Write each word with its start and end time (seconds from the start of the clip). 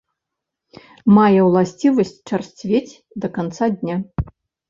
Мае 1.17 1.41
ўласцівасць 1.49 2.15
чарсцвець 2.31 2.99
да 3.25 3.31
канца 3.35 3.65
дня. 3.83 3.95